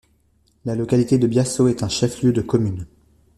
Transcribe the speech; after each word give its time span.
La 0.65 0.73
localité 0.73 1.19
de 1.19 1.27
Biasso 1.27 1.67
est 1.67 1.83
un 1.83 1.87
chef-lieu 1.87 2.33
de 2.33 2.41
commune. 2.41 2.87